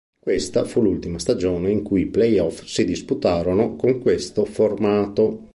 Questa 0.19 0.63
fu 0.63 0.81
l'ultima 0.81 1.19
stagione 1.19 1.69
in 1.69 1.83
cui 1.83 2.01
i 2.01 2.05
playoff 2.07 2.63
si 2.63 2.85
disputarono 2.85 3.75
con 3.75 3.99
questo 3.99 4.45
formato. 4.45 5.49